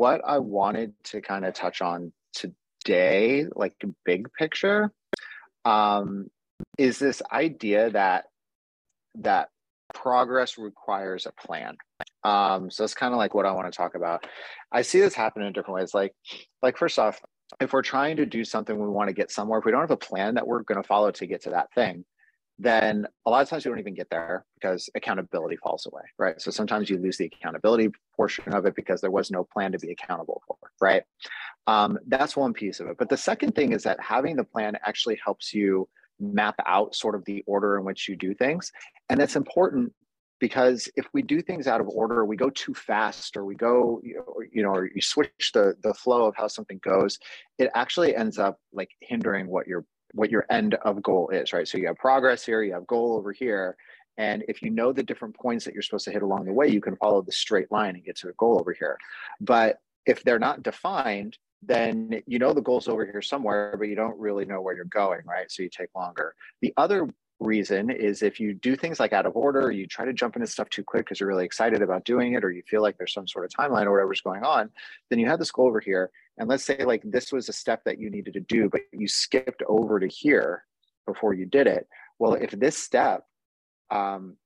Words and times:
What 0.00 0.22
I 0.26 0.38
wanted 0.38 0.94
to 1.04 1.20
kind 1.20 1.44
of 1.44 1.52
touch 1.52 1.82
on 1.82 2.10
today, 2.32 3.44
like 3.54 3.74
big 4.06 4.32
picture, 4.32 4.90
um, 5.66 6.30
is 6.78 6.98
this 6.98 7.20
idea 7.30 7.90
that 7.90 8.24
that 9.16 9.50
progress 9.92 10.56
requires 10.56 11.26
a 11.26 11.32
plan. 11.32 11.76
Um, 12.24 12.70
so 12.70 12.82
it's 12.82 12.94
kind 12.94 13.12
of 13.12 13.18
like 13.18 13.34
what 13.34 13.44
I 13.44 13.52
want 13.52 13.70
to 13.70 13.76
talk 13.76 13.94
about. 13.94 14.24
I 14.72 14.80
see 14.80 15.00
this 15.00 15.12
happen 15.12 15.42
in 15.42 15.52
different 15.52 15.80
ways. 15.80 15.92
Like, 15.92 16.14
like 16.62 16.78
first 16.78 16.98
off, 16.98 17.20
if 17.60 17.74
we're 17.74 17.82
trying 17.82 18.16
to 18.16 18.24
do 18.24 18.42
something, 18.42 18.78
we 18.78 18.88
want 18.88 19.08
to 19.08 19.14
get 19.14 19.30
somewhere. 19.30 19.58
If 19.58 19.66
we 19.66 19.70
don't 19.70 19.82
have 19.82 19.90
a 19.90 19.98
plan 19.98 20.36
that 20.36 20.46
we're 20.46 20.62
going 20.62 20.80
to 20.80 20.88
follow 20.88 21.10
to 21.10 21.26
get 21.26 21.42
to 21.42 21.50
that 21.50 21.74
thing, 21.74 22.06
then 22.60 23.06
a 23.24 23.30
lot 23.30 23.40
of 23.40 23.48
times 23.48 23.64
you 23.64 23.70
don't 23.70 23.80
even 23.80 23.94
get 23.94 24.10
there 24.10 24.44
because 24.54 24.90
accountability 24.94 25.56
falls 25.56 25.86
away, 25.86 26.02
right? 26.18 26.38
So 26.40 26.50
sometimes 26.50 26.90
you 26.90 26.98
lose 26.98 27.16
the 27.16 27.24
accountability 27.24 27.88
portion 28.14 28.52
of 28.52 28.66
it 28.66 28.74
because 28.74 29.00
there 29.00 29.10
was 29.10 29.30
no 29.30 29.44
plan 29.44 29.72
to 29.72 29.78
be 29.78 29.90
accountable 29.90 30.42
for, 30.46 30.56
right? 30.78 31.02
Um, 31.66 31.98
that's 32.06 32.36
one 32.36 32.52
piece 32.52 32.78
of 32.78 32.88
it. 32.88 32.98
But 32.98 33.08
the 33.08 33.16
second 33.16 33.54
thing 33.54 33.72
is 33.72 33.82
that 33.84 33.98
having 33.98 34.36
the 34.36 34.44
plan 34.44 34.76
actually 34.84 35.18
helps 35.24 35.54
you 35.54 35.88
map 36.20 36.54
out 36.66 36.94
sort 36.94 37.14
of 37.14 37.24
the 37.24 37.42
order 37.46 37.78
in 37.78 37.84
which 37.84 38.08
you 38.08 38.14
do 38.14 38.34
things. 38.34 38.70
And 39.08 39.18
that's 39.18 39.36
important 39.36 39.94
because 40.38 40.86
if 40.96 41.06
we 41.14 41.22
do 41.22 41.40
things 41.40 41.66
out 41.66 41.80
of 41.80 41.88
order, 41.88 42.26
we 42.26 42.36
go 42.36 42.50
too 42.50 42.74
fast 42.74 43.38
or 43.38 43.46
we 43.46 43.54
go, 43.54 44.02
you 44.02 44.62
know, 44.62 44.70
or 44.70 44.90
you 44.94 45.00
switch 45.00 45.52
the, 45.54 45.74
the 45.82 45.94
flow 45.94 46.26
of 46.26 46.34
how 46.36 46.46
something 46.46 46.80
goes, 46.82 47.18
it 47.58 47.70
actually 47.74 48.14
ends 48.14 48.38
up 48.38 48.58
like 48.74 48.90
hindering 49.00 49.46
what 49.48 49.66
you're 49.66 49.86
what 50.12 50.30
your 50.30 50.46
end 50.50 50.74
of 50.74 51.02
goal 51.02 51.28
is, 51.30 51.52
right? 51.52 51.66
So 51.66 51.78
you 51.78 51.86
have 51.86 51.96
progress 51.96 52.44
here, 52.44 52.62
you 52.62 52.72
have 52.72 52.86
goal 52.86 53.16
over 53.16 53.32
here. 53.32 53.76
And 54.18 54.44
if 54.48 54.60
you 54.60 54.70
know 54.70 54.92
the 54.92 55.02
different 55.02 55.36
points 55.36 55.64
that 55.64 55.74
you're 55.74 55.82
supposed 55.82 56.04
to 56.04 56.10
hit 56.10 56.22
along 56.22 56.44
the 56.44 56.52
way, 56.52 56.68
you 56.68 56.80
can 56.80 56.96
follow 56.96 57.22
the 57.22 57.32
straight 57.32 57.70
line 57.72 57.94
and 57.94 58.04
get 58.04 58.16
to 58.16 58.28
a 58.28 58.32
goal 58.32 58.58
over 58.60 58.72
here. 58.72 58.98
But 59.40 59.78
if 60.04 60.22
they're 60.22 60.38
not 60.38 60.62
defined, 60.62 61.38
then 61.62 62.22
you 62.26 62.38
know 62.38 62.52
the 62.52 62.62
goal's 62.62 62.88
over 62.88 63.04
here 63.04 63.22
somewhere, 63.22 63.74
but 63.78 63.88
you 63.88 63.94
don't 63.94 64.18
really 64.18 64.44
know 64.44 64.60
where 64.60 64.74
you're 64.74 64.84
going, 64.86 65.20
right? 65.26 65.50
So 65.50 65.62
you 65.62 65.70
take 65.70 65.90
longer. 65.94 66.34
The 66.62 66.72
other 66.76 67.08
reason 67.40 67.90
is 67.90 68.22
if 68.22 68.38
you 68.38 68.54
do 68.54 68.76
things 68.76 69.00
like 69.00 69.12
out 69.12 69.26
of 69.26 69.34
order, 69.34 69.70
you 69.70 69.86
try 69.86 70.04
to 70.04 70.12
jump 70.12 70.36
into 70.36 70.46
stuff 70.46 70.68
too 70.68 70.84
quick 70.84 71.06
because 71.06 71.18
you're 71.18 71.28
really 71.28 71.44
excited 71.44 71.82
about 71.82 72.04
doing 72.04 72.34
it, 72.34 72.44
or 72.44 72.52
you 72.52 72.62
feel 72.68 72.82
like 72.82 72.96
there's 72.98 73.14
some 73.14 73.26
sort 73.26 73.44
of 73.44 73.50
timeline 73.50 73.86
or 73.86 73.92
whatever's 73.92 74.20
going 74.20 74.44
on, 74.44 74.70
then 75.08 75.18
you 75.18 75.26
have 75.26 75.38
this 75.38 75.50
goal 75.50 75.66
over 75.66 75.80
here. 75.80 76.10
And 76.38 76.48
let's 76.48 76.64
say 76.64 76.84
like 76.84 77.02
this 77.04 77.32
was 77.32 77.48
a 77.48 77.52
step 77.52 77.82
that 77.84 77.98
you 77.98 78.10
needed 78.10 78.34
to 78.34 78.40
do, 78.40 78.68
but 78.68 78.82
you 78.92 79.08
skipped 79.08 79.62
over 79.66 79.98
to 79.98 80.06
here 80.06 80.64
before 81.06 81.34
you 81.34 81.46
did 81.46 81.66
it. 81.66 81.88
Well, 82.18 82.34
if 82.34 82.50
this 82.50 82.76
step 82.76 83.24
um, 83.90 84.36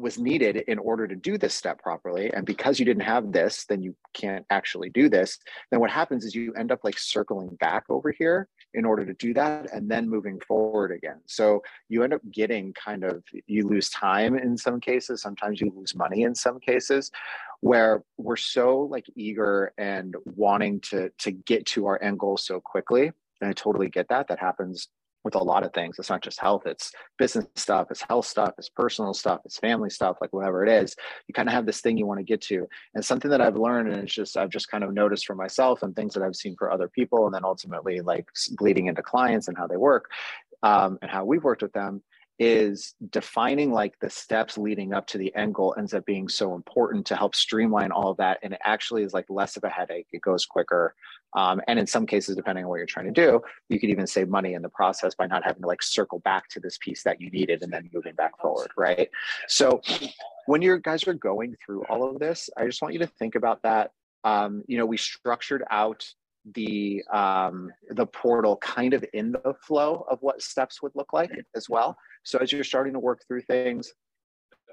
was 0.00 0.18
needed 0.18 0.56
in 0.56 0.78
order 0.78 1.06
to 1.06 1.14
do 1.14 1.36
this 1.36 1.54
step 1.54 1.80
properly 1.82 2.32
and 2.32 2.46
because 2.46 2.78
you 2.78 2.84
didn't 2.84 3.02
have 3.02 3.32
this 3.32 3.64
then 3.66 3.82
you 3.82 3.94
can't 4.14 4.46
actually 4.50 4.90
do 4.90 5.08
this 5.08 5.38
then 5.70 5.80
what 5.80 5.90
happens 5.90 6.24
is 6.24 6.34
you 6.34 6.52
end 6.54 6.72
up 6.72 6.80
like 6.82 6.98
circling 6.98 7.54
back 7.60 7.84
over 7.88 8.10
here 8.10 8.48
in 8.74 8.84
order 8.84 9.04
to 9.04 9.14
do 9.14 9.34
that 9.34 9.72
and 9.72 9.90
then 9.90 10.08
moving 10.08 10.38
forward 10.40 10.92
again. 10.92 11.20
So 11.26 11.62
you 11.88 12.02
end 12.02 12.14
up 12.14 12.20
getting 12.30 12.72
kind 12.72 13.04
of 13.04 13.22
you 13.46 13.66
lose 13.66 13.90
time 13.90 14.36
in 14.36 14.56
some 14.56 14.80
cases 14.80 15.22
sometimes 15.22 15.60
you 15.60 15.72
lose 15.74 15.94
money 15.94 16.22
in 16.22 16.34
some 16.34 16.60
cases 16.60 17.10
where 17.60 18.02
we're 18.16 18.36
so 18.36 18.80
like 18.82 19.06
eager 19.16 19.72
and 19.76 20.14
wanting 20.36 20.80
to 20.80 21.10
to 21.18 21.30
get 21.30 21.66
to 21.66 21.86
our 21.86 22.02
end 22.02 22.18
goal 22.18 22.36
so 22.36 22.60
quickly 22.60 23.12
and 23.40 23.50
i 23.50 23.52
totally 23.52 23.88
get 23.88 24.08
that 24.08 24.28
that 24.28 24.38
happens 24.38 24.88
with 25.24 25.34
a 25.34 25.42
lot 25.42 25.64
of 25.64 25.72
things. 25.72 25.96
It's 25.98 26.10
not 26.10 26.22
just 26.22 26.40
health, 26.40 26.62
it's 26.66 26.92
business 27.18 27.46
stuff, 27.56 27.88
it's 27.90 28.02
health 28.08 28.26
stuff, 28.26 28.54
it's 28.58 28.68
personal 28.68 29.14
stuff, 29.14 29.40
it's 29.44 29.58
family 29.58 29.90
stuff, 29.90 30.16
like 30.20 30.32
whatever 30.32 30.64
it 30.64 30.82
is. 30.82 30.94
You 31.28 31.34
kind 31.34 31.48
of 31.48 31.54
have 31.54 31.66
this 31.66 31.80
thing 31.80 31.96
you 31.96 32.06
want 32.06 32.18
to 32.18 32.24
get 32.24 32.40
to. 32.42 32.66
And 32.94 33.04
something 33.04 33.30
that 33.30 33.40
I've 33.40 33.56
learned, 33.56 33.92
and 33.92 34.02
it's 34.02 34.14
just, 34.14 34.36
I've 34.36 34.50
just 34.50 34.70
kind 34.70 34.84
of 34.84 34.92
noticed 34.94 35.26
for 35.26 35.34
myself 35.34 35.82
and 35.82 35.94
things 35.94 36.14
that 36.14 36.22
I've 36.22 36.36
seen 36.36 36.56
for 36.56 36.72
other 36.72 36.88
people, 36.88 37.26
and 37.26 37.34
then 37.34 37.44
ultimately 37.44 38.00
like 38.00 38.26
bleeding 38.52 38.86
into 38.86 39.02
clients 39.02 39.48
and 39.48 39.56
how 39.56 39.66
they 39.66 39.76
work 39.76 40.10
um, 40.62 40.98
and 41.02 41.10
how 41.10 41.24
we've 41.24 41.44
worked 41.44 41.62
with 41.62 41.72
them 41.72 42.02
is 42.40 42.94
defining 43.10 43.70
like 43.70 43.92
the 44.00 44.08
steps 44.08 44.56
leading 44.56 44.94
up 44.94 45.06
to 45.06 45.18
the 45.18 45.32
end 45.36 45.54
goal 45.54 45.74
ends 45.76 45.92
up 45.92 46.06
being 46.06 46.26
so 46.26 46.54
important 46.54 47.04
to 47.04 47.14
help 47.14 47.34
streamline 47.34 47.92
all 47.92 48.10
of 48.10 48.16
that 48.16 48.38
and 48.42 48.54
it 48.54 48.60
actually 48.64 49.02
is 49.02 49.12
like 49.12 49.26
less 49.28 49.58
of 49.58 49.64
a 49.64 49.68
headache 49.68 50.06
it 50.12 50.22
goes 50.22 50.46
quicker. 50.46 50.94
Um, 51.36 51.60
and 51.68 51.78
in 51.78 51.86
some 51.86 52.06
cases 52.06 52.34
depending 52.36 52.64
on 52.64 52.70
what 52.70 52.78
you're 52.78 52.86
trying 52.86 53.12
to 53.12 53.12
do 53.12 53.42
you 53.68 53.78
could 53.78 53.90
even 53.90 54.06
save 54.06 54.30
money 54.30 54.54
in 54.54 54.62
the 54.62 54.70
process 54.70 55.14
by 55.14 55.26
not 55.26 55.44
having 55.44 55.60
to 55.60 55.68
like 55.68 55.82
circle 55.82 56.20
back 56.20 56.48
to 56.48 56.60
this 56.60 56.78
piece 56.78 57.02
that 57.02 57.20
you 57.20 57.30
needed 57.30 57.62
and 57.62 57.70
then 57.70 57.90
moving 57.92 58.14
back 58.14 58.32
forward 58.40 58.70
right? 58.74 59.10
So 59.46 59.82
when 60.46 60.62
your 60.62 60.78
guys 60.78 61.06
are 61.06 61.14
going 61.14 61.56
through 61.64 61.84
all 61.90 62.08
of 62.08 62.18
this 62.18 62.48
i 62.56 62.64
just 62.64 62.80
want 62.80 62.94
you 62.94 63.00
to 63.00 63.06
think 63.06 63.34
about 63.34 63.62
that. 63.64 63.92
Um, 64.24 64.64
you 64.66 64.78
know 64.78 64.86
we 64.86 64.96
structured 64.96 65.62
out 65.70 66.06
the 66.54 67.02
um, 67.12 67.70
the 67.90 68.06
portal 68.06 68.56
kind 68.56 68.94
of 68.94 69.04
in 69.12 69.32
the 69.32 69.54
flow 69.62 70.06
of 70.10 70.18
what 70.22 70.42
steps 70.42 70.82
would 70.82 70.92
look 70.94 71.12
like 71.12 71.30
as 71.54 71.68
well. 71.68 71.96
So 72.22 72.38
as 72.38 72.52
you're 72.52 72.64
starting 72.64 72.92
to 72.92 72.98
work 72.98 73.22
through 73.26 73.42
things, 73.42 73.92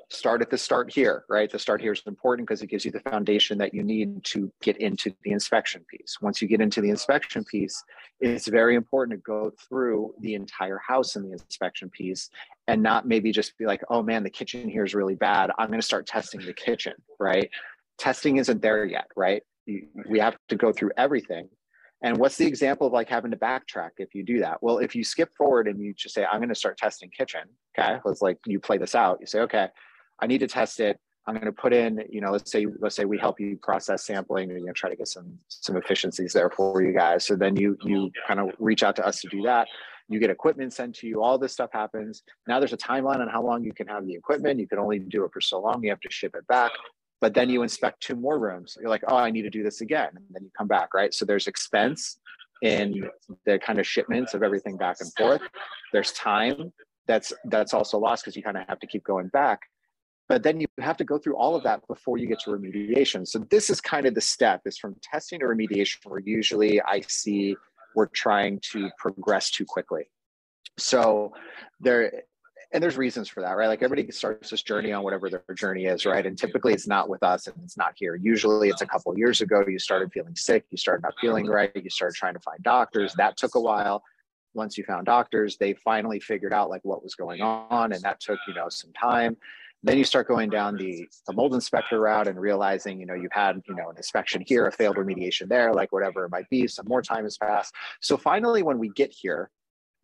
start 0.10 0.42
at 0.42 0.50
the 0.50 0.58
start 0.58 0.92
here, 0.92 1.26
right? 1.30 1.52
The 1.52 1.60
start 1.60 1.82
here 1.82 1.92
is 1.92 2.02
important 2.08 2.48
because 2.48 2.62
it 2.62 2.68
gives 2.68 2.86
you 2.86 2.92
the 2.92 3.02
foundation 3.02 3.58
that 3.58 3.74
you 3.74 3.84
need 3.84 4.24
to 4.26 4.52
get 4.62 4.78
into 4.78 5.14
the 5.24 5.32
inspection 5.32 5.84
piece. 5.90 6.18
Once 6.22 6.42
you 6.42 6.48
get 6.48 6.62
into 6.62 6.80
the 6.82 6.90
inspection 6.90 7.44
piece, 7.44 7.84
it's 8.20 8.48
very 8.48 8.76
important 8.76 9.18
to 9.18 9.22
go 9.22 9.52
through 9.68 10.14
the 10.22 10.34
entire 10.34 10.80
house 10.86 11.16
in 11.16 11.24
the 11.24 11.34
inspection 11.34 11.90
piece 11.90 12.30
and 12.68 12.82
not 12.82 13.08
maybe 13.08 13.32
just 13.32 13.58
be 13.58 13.66
like, 13.66 13.82
oh 13.90 14.02
man, 14.02 14.24
the 14.24 14.30
kitchen 14.30 14.70
here 14.70 14.86
is 14.86 14.96
really 14.96 15.16
bad. 15.16 15.52
I'm 15.58 15.68
going 15.68 15.80
to 15.80 15.86
start 15.86 16.08
testing 16.08 16.42
the 16.46 16.54
kitchen, 16.54 16.94
right? 17.20 17.50
Testing 17.98 18.38
isn't 18.38 18.62
there 18.62 18.86
yet, 18.86 19.08
right? 19.16 19.44
we 20.10 20.20
have 20.20 20.38
to 20.48 20.56
go 20.56 20.72
through 20.72 20.92
everything 20.98 21.50
and 22.04 22.18
what's 22.18 22.38
the 22.38 22.46
example 22.46 22.88
of 22.88 22.94
like 22.94 23.10
having 23.10 23.32
to 23.32 23.38
backtrack 23.38 23.92
if 23.98 24.14
you 24.14 24.24
do 24.24 24.40
that? 24.40 24.62
Well, 24.62 24.78
if 24.78 24.96
you 24.96 25.04
skip 25.04 25.34
forward 25.36 25.68
and 25.68 25.82
you 25.82 25.94
just 25.94 26.14
say, 26.14 26.26
I'm 26.26 26.40
going 26.40 26.50
to 26.50 26.56
start 26.56 26.78
testing 26.78 27.10
kitchen, 27.10 27.42
okay, 27.78 28.00
let's 28.06 28.22
like 28.22 28.38
you 28.46 28.60
play 28.60 28.78
this 28.78 28.94
out. 28.94 29.18
You 29.20 29.26
say, 29.26 29.40
okay, 29.42 29.68
I 30.20 30.28
need 30.28 30.40
to 30.40 30.48
test 30.48 30.80
it. 30.80 31.00
I'm 31.26 31.34
going 31.34 31.46
to 31.46 31.52
put 31.52 31.74
in, 31.74 32.04
you 32.10 32.22
know, 32.22 32.32
let's 32.32 32.52
say, 32.52 32.68
let's 32.80 32.96
say 32.96 33.06
we 33.06 33.18
help 33.18 33.40
you 33.40 33.58
process 33.62 34.06
sampling 34.06 34.52
and 34.52 34.60
you 34.60 34.68
know, 34.68 34.74
try 34.74 34.90
to 34.90 34.96
get 34.96 35.08
some 35.08 35.38
some 35.50 35.76
efficiencies 35.76 36.34
there 36.34 36.50
for 36.50 36.82
you 36.82 36.94
guys. 36.94 37.26
So 37.26 37.36
then 37.36 37.56
you 37.56 37.78
you 37.84 38.12
kind 38.28 38.40
of 38.40 38.52
reach 38.60 38.84
out 38.84 38.96
to 38.98 39.06
us 39.06 39.20
to 39.22 39.28
do 39.28 39.42
that. 39.42 39.68
You 40.08 40.20
get 40.20 40.30
equipment 40.30 40.72
sent 40.72 40.96
to 40.98 41.08
you. 41.08 41.22
All 41.22 41.38
this 41.38 41.52
stuff 41.52 41.72
happens. 41.74 42.24
Now 42.48 42.60
there's 42.60 42.72
a 42.72 42.78
timeline 42.78 43.20
on 43.20 43.28
how 43.28 43.44
long 43.44 43.64
you 43.64 43.74
can 43.74 43.88
have 43.88 44.06
the 44.06 44.14
equipment. 44.14 44.60
You 44.60 44.68
can 44.68 44.80
only 44.80 45.00
do 45.00 45.26
it 45.26 45.32
for 45.34 45.42
so 45.42 45.60
long. 45.60 45.84
You 45.84 45.90
have 45.90 46.00
to 46.00 46.12
ship 46.12 46.34
it 46.34 46.48
back 46.48 46.72
but 47.20 47.34
then 47.34 47.50
you 47.50 47.64
inspect 47.64 48.02
two 48.02 48.16
more 48.16 48.40
rooms. 48.40 48.78
You're 48.80 48.90
like 48.90 49.04
oh 49.08 49.16
i 49.16 49.32
need 49.32 49.44
to 49.44 49.50
do 49.50 49.64
this 49.64 49.82
again. 49.82 50.10
And 50.16 50.26
then 50.32 50.44
you 50.44 50.52
come 50.58 50.68
back 50.68 50.94
right? 50.94 51.14
So 51.14 51.26
there's 51.26 51.48
expense 51.48 52.20
in 52.62 53.08
the 53.46 53.60
kind 53.60 53.80
of 53.80 53.86
shipments 53.86 54.34
of 54.34 54.44
everything 54.44 54.78
back 54.78 54.98
and 55.00 55.12
forth. 55.14 55.42
There's 55.94 56.12
time 56.14 56.74
that's 57.08 57.34
that's 57.46 57.74
also 57.74 57.98
lost 57.98 58.24
because 58.24 58.36
you 58.36 58.44
kind 58.44 58.58
of 58.58 58.68
have 58.68 58.80
to 58.80 58.88
keep 58.88 59.04
going 59.04 59.28
back. 59.30 59.62
But 60.30 60.44
then 60.44 60.60
you 60.60 60.68
have 60.80 60.98
to 60.98 61.06
go 61.06 61.18
through 61.18 61.38
all 61.38 61.56
of 61.56 61.64
that 61.64 61.88
before 61.88 62.18
you 62.18 62.28
get 62.28 62.40
to 62.42 62.50
remediation. 62.50 63.26
So 63.26 63.40
this 63.50 63.70
is 63.70 63.80
kind 63.80 64.06
of 64.06 64.14
the 64.14 64.20
step 64.20 64.62
is 64.66 64.78
from 64.78 64.98
testing 65.02 65.40
to 65.40 65.46
remediation 65.46 66.06
where 66.06 66.20
usually 66.20 66.82
i 66.82 67.00
see 67.08 67.56
we're 67.96 68.08
trying 68.08 68.60
to 68.72 68.90
progress 69.00 69.50
too 69.50 69.66
quickly. 69.66 70.04
So 70.78 71.34
there 71.80 72.24
and 72.74 72.84
there's 72.84 72.98
reasons 72.98 73.30
for 73.30 73.42
that, 73.42 73.52
right? 73.54 73.68
Like 73.68 73.82
everybody 73.82 74.12
starts 74.12 74.50
this 74.50 74.62
journey 74.62 74.92
on 74.92 75.04
whatever 75.04 75.30
their 75.30 75.44
journey 75.56 75.86
is, 75.86 76.06
right? 76.06 76.26
And 76.26 76.38
typically 76.38 76.74
it's 76.74 76.88
not 76.88 77.08
with 77.08 77.24
us 77.24 77.48
and 77.48 77.56
it's 77.64 77.78
not 77.78 77.94
here. 77.96 78.16
Usually 78.16 78.70
it's 78.70 78.82
a 78.82 78.86
couple 78.86 79.12
of 79.12 79.18
years 79.18 79.40
ago, 79.40 79.64
you 79.66 79.80
started 79.80 80.12
feeling 80.12 80.36
sick, 80.36 80.66
you 80.70 80.78
started 80.78 81.04
not 81.04 81.14
feeling 81.22 81.46
mm-hmm. 81.46 81.54
right, 81.54 81.72
you 81.76 81.90
started 81.90 82.16
trying 82.16 82.34
to 82.34 82.40
find 82.42 82.62
doctors. 82.64 83.14
That 83.14 83.38
took 83.38 83.56
a 83.56 83.62
while. 83.62 84.04
Once 84.54 84.78
you 84.78 84.84
found 84.84 85.06
doctors, 85.06 85.56
they 85.58 85.76
finally 85.76 86.20
figured 86.20 86.52
out 86.52 86.70
like 86.70 86.82
what 86.84 87.04
was 87.04 87.16
going 87.16 87.42
on, 87.42 87.94
and 87.94 88.02
that 88.02 88.20
took, 88.20 88.40
you 88.48 88.54
know, 88.54 88.70
some 88.70 88.92
time. 88.94 89.38
Then 89.84 89.98
you 89.98 90.04
start 90.04 90.28
going 90.28 90.50
down 90.50 90.76
the, 90.76 91.08
the 91.28 91.34
mold 91.34 91.54
inspector 91.54 92.00
route 92.00 92.28
and 92.28 92.40
realizing, 92.40 93.00
you 93.00 93.06
know, 93.06 93.14
you've 93.14 93.32
had, 93.32 93.62
you 93.68 93.76
know, 93.76 93.90
an 93.90 93.98
inspection 93.98 94.44
here, 94.46 94.66
a 94.66 94.72
failed 94.72 94.96
remediation 94.98 95.48
there, 95.48 95.72
like 95.74 95.92
whatever 95.92 96.26
it 96.26 96.32
might 96.32 96.50
be. 96.50 96.68
Some 96.68 96.88
more 96.88 97.04
time 97.04 97.24
has 97.24 97.38
passed. 97.38 97.74
So 98.02 98.18
finally, 98.18 98.64
when 98.64 98.80
we 98.80 98.90
get 98.90 99.14
here, 99.14 99.52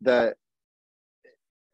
the 0.00 0.34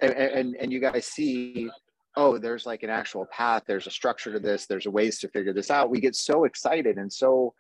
and, 0.03 0.13
and, 0.13 0.57
and 0.57 0.73
you 0.73 0.81
guys 0.81 1.07
see 1.07 1.71
oh, 2.17 2.39
there's 2.39 2.67
like 2.67 2.83
an 2.83 2.91
actual 2.91 3.27
path, 3.27 3.63
there's 3.67 3.87
a 3.87 3.91
structure 3.91 4.33
to 4.33 4.41
this, 4.41 4.67
there's 4.67 4.87
a 4.87 4.91
ways 4.91 5.19
to 5.21 5.29
figure 5.29 5.53
this 5.53 5.71
out, 5.71 5.91
we 5.91 6.01
get 6.01 6.17
so 6.17 6.45
excited 6.45 6.97
and 6.97 7.13
so 7.13 7.55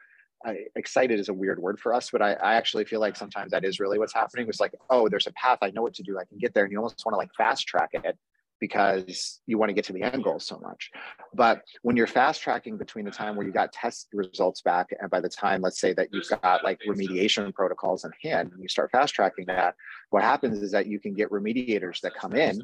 uh, 0.47 0.53
excited 0.75 1.21
is 1.21 1.29
a 1.29 1.35
weird 1.35 1.61
word 1.61 1.79
for 1.79 1.95
us, 1.95 2.11
but 2.11 2.21
I, 2.23 2.33
I 2.33 2.55
actually 2.55 2.85
feel 2.85 3.01
like 3.01 3.15
sometimes 3.15 3.53
that 3.53 3.65
is 3.65 3.79
really 3.79 3.99
what's 3.99 4.15
happening. 4.15 4.49
It's 4.49 4.59
like, 4.59 4.75
oh, 4.89 5.09
there's 5.09 5.27
a 5.27 5.33
path, 5.33 5.59
I 5.63 5.71
know 5.71 5.83
what 5.83 5.95
to 5.95 6.03
do, 6.03 6.19
I 6.19 6.25
can 6.25 6.39
get 6.39 6.55
there, 6.55 6.65
and 6.65 6.73
you 6.73 6.79
almost 6.79 7.03
want 7.05 7.15
to 7.15 7.19
like 7.19 7.33
fast 7.37 7.67
track 7.67 7.91
it 7.93 8.19
because 8.61 9.41
you 9.47 9.59
want 9.59 9.71
to 9.71 9.75
get 9.75 9.85
to 9.87 9.93
the 9.93 10.03
end 10.03 10.23
goal 10.23 10.39
so 10.39 10.59
much. 10.59 10.91
But 11.35 11.63
when 11.83 11.97
you're 11.97 12.07
fast 12.07 12.43
tracking 12.43 12.77
between 12.77 13.07
the 13.07 13.11
time 13.11 13.35
where 13.35 13.47
you 13.47 13.53
got 13.53 13.73
test 13.73 14.09
results 14.13 14.61
back 14.61 14.89
and 15.01 15.11
by 15.11 15.21
the 15.21 15.29
time, 15.29 15.63
let's 15.63 15.81
say 15.81 15.95
that 15.95 16.09
you've 16.13 16.29
got 16.43 16.63
like 16.63 16.79
remediation 16.87 17.53
protocols 17.55 18.05
in 18.05 18.13
hand, 18.23 18.53
and 18.53 18.63
you 18.63 18.69
start 18.69 18.91
fast 18.91 19.15
tracking 19.15 19.47
that, 19.47 19.75
what 20.11 20.23
happens 20.23 20.63
is 20.63 20.71
that 20.73 20.87
you 20.87 21.01
can 21.01 21.15
get 21.15 21.31
remediators 21.31 22.01
that 22.01 22.15
come 22.15 22.35
in 22.35 22.61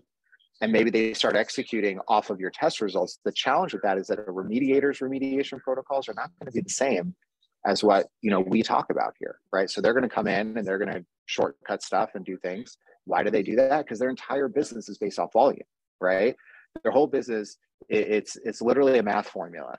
and 0.61 0.73
maybe 0.73 0.91
they 0.91 1.15
start 1.15 1.37
executing 1.37 1.99
off 2.09 2.31
of 2.31 2.41
your 2.41 2.51
test 2.51 2.81
results. 2.81 3.19
The 3.25 3.33
challenge 3.33 3.73
with 3.73 3.83
that 3.83 3.99
is 3.99 4.07
that 4.09 4.19
a 4.19 4.23
remediator's 4.23 5.01
remediation 5.01 5.61
protocols 5.61 6.09
are 6.09 6.15
not 6.15 6.31
going 6.39 6.47
to 6.47 6.53
be 6.53 6.61
the 6.61 6.71
same 6.71 7.15
as 7.65 7.83
what 7.83 8.07
you 8.21 8.31
know 8.31 8.41
we 8.41 8.63
talk 8.63 8.91
about 8.91 9.15
here, 9.19 9.41
right? 9.53 9.69
So 9.69 9.81
they're 9.81 9.93
going 9.93 10.09
to 10.09 10.15
come 10.15 10.29
in 10.29 10.57
and 10.57 10.67
they're 10.67 10.79
going 10.79 10.93
to 10.93 11.05
shortcut 11.27 11.83
stuff 11.83 12.11
and 12.15 12.25
do 12.25 12.37
things. 12.37 12.79
Why 13.05 13.23
do 13.23 13.31
they 13.31 13.43
do 13.43 13.57
that? 13.57 13.85
Because 13.85 13.99
their 13.99 14.11
entire 14.11 14.49
business 14.49 14.89
is 14.89 14.99
based 14.99 15.19
off 15.19 15.33
volume 15.33 15.67
right? 16.01 16.37
Their 16.83 16.93
whole 16.93 17.07
business, 17.07 17.57
it's 17.89 18.37
it's 18.37 18.63
literally 18.63 18.99
a 18.99 19.03
math 19.03 19.29
formula. 19.29 19.79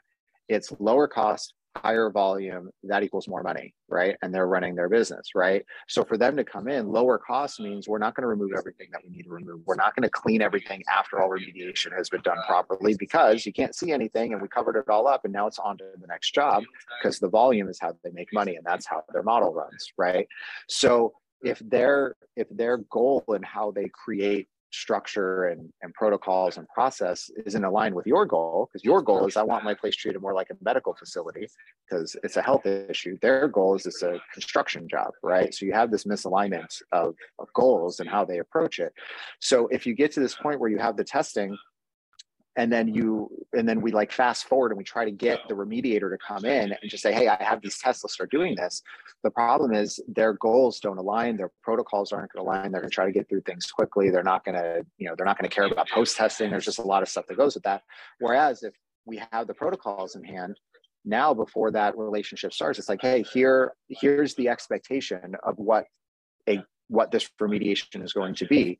It's 0.49 0.71
lower 0.79 1.07
cost, 1.07 1.53
higher 1.77 2.09
volume, 2.09 2.69
that 2.83 3.03
equals 3.03 3.27
more 3.27 3.43
money, 3.43 3.73
right? 3.89 4.15
And 4.21 4.33
they're 4.33 4.47
running 4.47 4.75
their 4.75 4.89
business, 4.89 5.29
right? 5.35 5.63
So 5.87 6.03
for 6.03 6.17
them 6.17 6.35
to 6.37 6.43
come 6.43 6.67
in, 6.67 6.87
lower 6.87 7.17
cost 7.17 7.59
means 7.59 7.87
we're 7.87 7.97
not 7.97 8.15
going 8.15 8.23
to 8.23 8.27
remove 8.27 8.51
everything 8.57 8.87
that 8.91 9.01
we 9.03 9.15
need 9.15 9.23
to 9.23 9.29
remove. 9.29 9.61
We're 9.65 9.75
not 9.75 9.95
going 9.95 10.03
to 10.03 10.09
clean 10.09 10.41
everything 10.41 10.83
after 10.89 11.21
all 11.21 11.29
remediation 11.29 11.95
has 11.95 12.09
been 12.09 12.21
done 12.21 12.37
properly 12.47 12.95
because 12.97 13.45
you 13.45 13.53
can't 13.53 13.75
see 13.75 13.91
anything 13.91 14.33
and 14.33 14.41
we 14.41 14.47
covered 14.47 14.75
it 14.75 14.89
all 14.89 15.07
up 15.07 15.25
and 15.25 15.33
now 15.33 15.47
it's 15.47 15.59
on 15.59 15.77
to 15.77 15.85
the 15.99 16.07
next 16.07 16.33
job 16.33 16.63
because 16.97 17.19
the 17.19 17.29
volume 17.29 17.67
is 17.67 17.79
how 17.79 17.93
they 18.03 18.11
make 18.11 18.29
money 18.33 18.55
and 18.55 18.65
that's 18.65 18.85
how 18.85 19.03
their 19.13 19.23
model 19.23 19.53
runs, 19.53 19.91
right? 19.97 20.27
So 20.67 21.13
if 21.43 21.59
their 21.59 22.15
if 22.35 22.47
their 22.49 22.77
goal 22.77 23.23
and 23.27 23.45
how 23.45 23.71
they 23.71 23.89
create 23.89 24.47
structure 24.71 25.45
and, 25.45 25.71
and 25.81 25.93
protocols 25.93 26.57
and 26.57 26.67
process 26.69 27.29
isn't 27.45 27.63
aligned 27.63 27.95
with 27.95 28.05
your 28.05 28.25
goal 28.25 28.67
because 28.71 28.83
your 28.83 29.01
goal 29.01 29.25
is 29.25 29.37
i 29.37 29.41
want 29.41 29.63
my 29.63 29.73
place 29.73 29.95
treated 29.95 30.21
more 30.21 30.33
like 30.33 30.49
a 30.49 30.55
medical 30.61 30.93
facility 30.93 31.47
because 31.87 32.15
it's 32.23 32.37
a 32.37 32.41
health 32.41 32.65
issue. 32.65 33.17
Their 33.21 33.47
goal 33.47 33.75
is 33.75 33.85
it's 33.85 34.03
a 34.03 34.19
construction 34.33 34.87
job 34.89 35.11
right? 35.23 35.53
So 35.53 35.65
you 35.65 35.73
have 35.73 35.91
this 35.91 36.05
misalignment 36.05 36.81
of, 36.91 37.15
of 37.39 37.47
goals 37.53 37.99
and 37.99 38.09
how 38.09 38.25
they 38.25 38.39
approach 38.39 38.79
it. 38.79 38.93
So 39.39 39.67
if 39.67 39.85
you 39.85 39.93
get 39.93 40.11
to 40.13 40.19
this 40.19 40.35
point 40.35 40.59
where 40.59 40.69
you 40.69 40.77
have 40.77 40.97
the 40.97 41.03
testing 41.03 41.57
and 42.57 42.73
then 42.73 42.93
you 42.93 43.29
and 43.53 43.69
then 43.69 43.81
we 43.81 43.91
like 43.91 44.11
fast 44.11 44.45
forward 44.45 44.71
and 44.71 44.77
we 44.77 44.83
try 44.83 45.05
to 45.05 45.11
get 45.11 45.39
the 45.47 45.53
remediator 45.53 46.09
to 46.09 46.17
come 46.17 46.43
in 46.43 46.73
and 46.73 46.89
just 46.89 47.03
say 47.03 47.13
hey 47.13 47.27
i 47.27 47.41
have 47.41 47.61
these 47.61 47.77
tests 47.77 48.03
let's 48.03 48.15
start 48.15 48.31
doing 48.31 48.55
this. 48.55 48.81
The 49.23 49.31
problem 49.31 49.73
is 49.73 49.99
their 50.07 50.33
goals 50.33 50.79
don't 50.79 50.97
align 50.97 51.37
their 51.37 51.51
protocols 51.63 52.11
aren't 52.11 52.33
going 52.33 52.43
to 52.43 52.49
align 52.49 52.71
they're 52.71 52.81
going 52.81 52.89
to 52.89 52.93
try 52.95 53.05
to 53.05 53.11
get 53.11 53.29
through 53.29 53.41
things 53.41 53.67
quickly 53.67 54.09
they're 54.09 54.23
not 54.23 54.43
going 54.43 54.55
to 54.55 54.85
you 54.97 55.07
know 55.07 55.15
they're 55.15 55.25
not 55.25 55.39
going 55.39 55.49
to 55.49 55.55
care 55.55 55.65
about 55.65 55.89
post 55.89 56.17
testing 56.17 56.49
there's 56.49 56.65
just 56.65 56.79
a 56.79 56.83
lot 56.83 57.01
of 57.01 57.07
stuff 57.07 57.25
that 57.27 57.37
goes 57.37 57.53
with 57.53 57.63
that. 57.63 57.83
Whereas 58.19 58.63
if 58.63 58.73
we 59.05 59.21
have 59.31 59.47
the 59.47 59.53
protocols 59.53 60.15
in 60.15 60.23
hand 60.23 60.59
now 61.05 61.33
before 61.33 61.71
that 61.71 61.97
relationship 61.97 62.51
starts 62.51 62.79
it's 62.79 62.89
like 62.89 63.01
hey 63.01 63.23
here 63.33 63.73
here's 63.87 64.33
the 64.35 64.49
expectation 64.49 65.35
of 65.43 65.57
what 65.57 65.85
a 66.49 66.63
what 66.89 67.11
this 67.11 67.29
remediation 67.39 68.03
is 68.03 68.13
going 68.13 68.33
to 68.33 68.45
be 68.45 68.79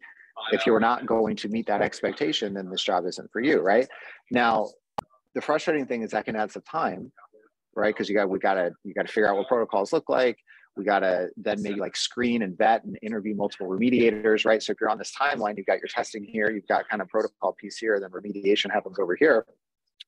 if 0.51 0.65
you're 0.65 0.79
not 0.79 1.05
going 1.05 1.35
to 1.37 1.49
meet 1.49 1.67
that 1.67 1.81
expectation, 1.81 2.53
then 2.53 2.69
this 2.69 2.83
job 2.83 3.05
isn't 3.05 3.31
for 3.31 3.41
you, 3.41 3.59
right? 3.59 3.87
Now, 4.31 4.69
the 5.33 5.41
frustrating 5.41 5.85
thing 5.85 6.01
is 6.01 6.11
that 6.11 6.25
can 6.25 6.35
add 6.35 6.51
some 6.51 6.63
time, 6.63 7.11
right? 7.75 7.93
Because 7.93 8.09
you 8.09 8.15
got 8.15 8.29
we 8.29 8.39
gotta 8.39 8.71
you 8.83 8.93
gotta 8.93 9.07
figure 9.07 9.29
out 9.29 9.37
what 9.37 9.47
protocols 9.47 9.93
look 9.93 10.09
like. 10.09 10.37
We 10.75 10.83
gotta 10.83 11.29
then 11.37 11.61
maybe 11.61 11.79
like 11.79 11.95
screen 11.95 12.41
and 12.43 12.57
vet 12.57 12.83
and 12.83 12.97
interview 13.01 13.35
multiple 13.35 13.67
remediators, 13.67 14.45
right? 14.45 14.61
So 14.61 14.71
if 14.71 14.77
you're 14.81 14.89
on 14.89 14.97
this 14.97 15.13
timeline, 15.19 15.57
you've 15.57 15.65
got 15.65 15.79
your 15.79 15.89
testing 15.89 16.23
here, 16.23 16.49
you've 16.49 16.67
got 16.67 16.87
kind 16.89 17.01
of 17.01 17.09
protocol 17.09 17.53
piece 17.53 17.77
here, 17.77 17.99
then 17.99 18.09
remediation 18.11 18.71
happens 18.71 18.99
over 18.99 19.15
here. 19.15 19.45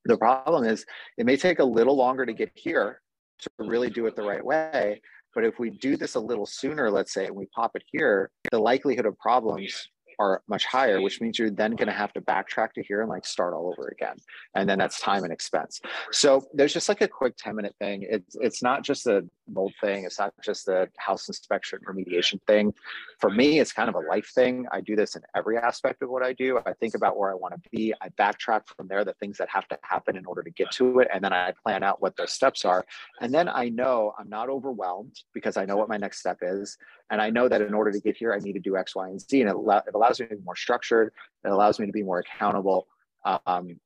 The 0.05 0.17
problem 0.17 0.63
is 0.63 0.85
it 1.17 1.25
may 1.25 1.37
take 1.37 1.59
a 1.59 1.63
little 1.63 1.95
longer 1.95 2.25
to 2.25 2.33
get 2.33 2.51
here 2.55 3.01
to 3.39 3.49
really 3.59 3.89
do 3.89 4.05
it 4.05 4.15
the 4.15 4.23
right 4.23 4.43
way. 4.43 5.01
But 5.35 5.45
if 5.45 5.59
we 5.59 5.69
do 5.69 5.95
this 5.95 6.15
a 6.15 6.19
little 6.19 6.45
sooner, 6.45 6.89
let's 6.89 7.13
say, 7.13 7.27
and 7.27 7.35
we 7.35 7.45
pop 7.47 7.75
it 7.75 7.83
here, 7.91 8.31
the 8.51 8.59
likelihood 8.59 9.05
of 9.05 9.17
problems 9.19 9.89
are 10.19 10.44
much 10.48 10.66
higher, 10.66 11.01
which 11.01 11.21
means 11.21 11.39
you're 11.39 11.50
then 11.50 11.75
going 11.75 11.88
to 11.88 11.94
have 11.94 12.13
to 12.13 12.21
backtrack 12.21 12.74
to 12.74 12.83
here 12.83 13.01
and 13.01 13.10
like 13.10 13.25
start 13.25 13.54
all 13.54 13.68
over 13.68 13.88
again. 13.88 14.18
And 14.54 14.69
then 14.69 14.77
that's 14.77 15.00
time 15.00 15.24
and 15.24 15.31
expense. 15.31 15.80
So 16.12 16.45
there's 16.54 16.74
just 16.74 16.89
like 16.89 17.01
a 17.01 17.07
quick 17.07 17.36
10 17.38 17.56
minute 17.56 17.75
thing. 17.80 18.06
It's, 18.10 18.36
it's 18.39 18.62
not 18.62 18.83
just 18.83 19.07
a 19.07 19.24
mold 19.48 19.74
thing. 19.81 20.04
It's 20.04 20.19
not 20.19 20.33
just 20.44 20.68
a 20.68 20.89
house 20.98 21.27
inspection 21.27 21.80
remediation 21.88 22.39
thing. 22.48 22.74
For 23.19 23.30
me, 23.30 23.60
it's 23.60 23.71
kind 23.71 23.89
of 23.89 23.95
a 23.95 24.00
life 24.00 24.30
thing. 24.36 24.66
I 24.71 24.81
do 24.81 24.95
this 24.95 25.16
in 25.16 25.21
every 25.36 25.57
aspect 25.57 26.01
of 26.04 26.10
what 26.10 26.24
I 26.24 26.33
do. 26.33 26.60
I 26.65 26.74
think 26.74 26.95
about 26.95 27.18
where 27.18 27.31
I 27.31 27.36
want 27.36 27.54
to 27.56 27.69
be. 27.72 27.94
I 28.01 28.10
backtrack 28.10 28.68
from 28.68 28.88
there, 28.88 29.06
the 29.06 29.13
things 29.13 29.38
that 29.38 29.50
have 29.50 29.68
to 29.69 29.77
happen 29.83 30.18
in 30.18 30.25
order 30.25 30.44
to 30.44 30.51
get 30.51 30.72
to 30.72 31.00
it. 31.00 31.07
And 31.13 31.24
then 31.24 31.33
I 31.33 31.54
plan 31.63 31.83
out 31.83 32.01
what 32.01 32.15
those 32.18 32.33
steps 32.33 32.65
are. 32.65 32.86
And 33.22 33.33
then 33.33 33.48
I 33.48 33.69
know 33.69 34.13
I'm 34.19 34.30
not 34.30 34.50
overwhelmed 34.50 35.15
because 35.33 35.57
I 35.57 35.65
know 35.65 35.77
what 35.77 35.89
my 35.89 35.98
next 35.98 36.19
step 36.19 36.39
is. 36.42 36.77
And 37.09 37.21
I 37.21 37.29
know 37.29 37.47
that 37.47 37.61
in 37.61 37.73
order 37.73 37.91
to 37.91 38.00
get 38.00 38.17
here, 38.17 38.33
I 38.33 38.38
need 38.39 38.53
to 38.53 38.59
do 38.59 38.77
X, 38.77 38.95
Y, 38.95 39.07
and 39.07 39.19
Z. 39.19 39.41
And 39.41 39.50
it, 39.50 39.56
it 39.56 39.95
allows 39.95 40.19
me 40.19 40.27
to 40.27 40.35
be 40.35 40.44
more 40.44 40.56
structured. 40.56 41.11
It 41.44 41.50
allows 41.50 41.79
me 41.79 41.85
to 41.85 41.91
be 41.91 42.03
more 42.03 42.19
accountable. 42.19 42.88
Um, 43.25 43.79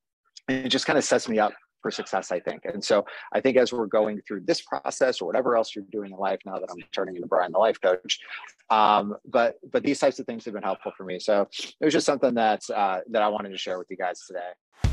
and 0.48 0.66
it 0.66 0.70
just 0.70 0.86
kind 0.86 0.98
of 0.98 1.04
sets 1.04 1.30
me 1.30 1.40
up 1.40 1.54
for 1.82 1.92
success, 1.92 2.32
I 2.32 2.40
think. 2.40 2.66
And 2.66 2.84
so 2.84 3.06
I 3.32 3.42
think 3.42 3.58
as 3.58 3.72
we're 3.72 3.86
going 3.86 4.22
through 4.28 4.42
this 4.42 4.62
process 4.62 5.22
or 5.22 5.26
whatever 5.26 5.56
else 5.56 5.76
you're 5.76 5.86
doing 5.92 6.12
in 6.12 6.18
life, 6.18 6.40
now 6.46 6.54
that 6.54 6.70
I'm 6.72 6.78
turning 6.92 7.16
into 7.16 7.28
Brian, 7.28 7.52
the 7.52 7.60
life 7.60 7.80
coach, 7.80 8.20
um, 8.70 9.16
but 9.26 9.58
but 9.72 9.84
these 9.84 10.00
types 10.00 10.18
of 10.20 10.26
things 10.26 10.46
have 10.46 10.54
been 10.54 10.64
helpful 10.64 10.94
for 10.98 11.04
me. 11.04 11.20
So 11.20 11.48
it 11.52 11.86
was 11.86 11.94
just 11.94 12.06
something 12.06 12.34
that 12.36 12.62
uh, 12.74 13.00
that 13.10 13.22
I 13.22 13.28
wanted 13.28 13.50
to 13.50 13.58
share 13.58 13.78
with 13.78 13.88
you 13.92 13.98
guys 13.98 14.26
today. 14.26 14.93